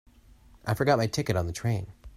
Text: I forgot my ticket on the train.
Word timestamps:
I 0.65 0.73
forgot 0.73 0.97
my 0.97 1.05
ticket 1.05 1.35
on 1.35 1.45
the 1.45 1.53
train. 1.53 1.93